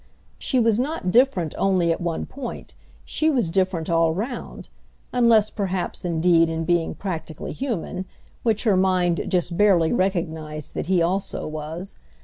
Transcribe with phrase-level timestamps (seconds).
[0.39, 2.73] She was not different only at one point,
[3.05, 4.67] she was different all round;
[5.13, 8.05] unless perhaps indeed in being practically human,
[8.41, 11.93] which her mind just barely recognised that he also was.